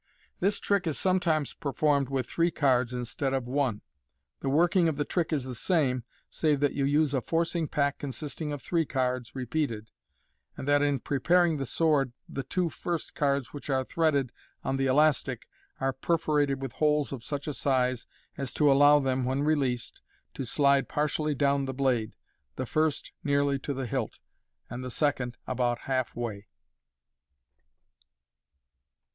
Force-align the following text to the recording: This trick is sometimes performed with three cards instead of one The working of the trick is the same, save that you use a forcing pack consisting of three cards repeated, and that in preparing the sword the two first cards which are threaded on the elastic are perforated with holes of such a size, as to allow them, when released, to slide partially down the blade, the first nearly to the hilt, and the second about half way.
This 0.39 0.59
trick 0.59 0.87
is 0.87 0.97
sometimes 0.97 1.53
performed 1.53 2.09
with 2.09 2.25
three 2.25 2.49
cards 2.49 2.91
instead 2.91 3.35
of 3.35 3.47
one 3.47 3.81
The 4.39 4.49
working 4.49 4.87
of 4.89 4.97
the 4.97 5.05
trick 5.05 5.31
is 5.31 5.43
the 5.43 5.53
same, 5.53 6.05
save 6.27 6.59
that 6.61 6.73
you 6.73 6.85
use 6.85 7.13
a 7.13 7.21
forcing 7.21 7.67
pack 7.67 7.99
consisting 7.99 8.51
of 8.51 8.63
three 8.63 8.83
cards 8.83 9.35
repeated, 9.35 9.91
and 10.57 10.67
that 10.67 10.81
in 10.81 11.01
preparing 11.01 11.57
the 11.57 11.67
sword 11.67 12.13
the 12.27 12.41
two 12.41 12.67
first 12.67 13.13
cards 13.13 13.53
which 13.53 13.69
are 13.69 13.83
threaded 13.83 14.31
on 14.63 14.77
the 14.77 14.87
elastic 14.87 15.47
are 15.79 15.93
perforated 15.93 16.63
with 16.63 16.71
holes 16.73 17.11
of 17.11 17.23
such 17.23 17.47
a 17.47 17.53
size, 17.53 18.07
as 18.39 18.55
to 18.55 18.71
allow 18.71 18.97
them, 18.97 19.23
when 19.23 19.43
released, 19.43 20.01
to 20.33 20.45
slide 20.45 20.89
partially 20.89 21.35
down 21.35 21.65
the 21.65 21.75
blade, 21.75 22.15
the 22.55 22.65
first 22.65 23.11
nearly 23.23 23.59
to 23.59 23.71
the 23.71 23.85
hilt, 23.85 24.17
and 24.67 24.83
the 24.83 24.89
second 24.89 25.37
about 25.47 25.81
half 25.81 26.15
way. 26.15 26.47